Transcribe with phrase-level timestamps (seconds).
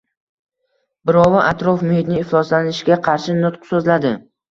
[1.09, 4.13] Birovi atrof-muhitni ifloslanishiga qarshi nutq so‘zladi.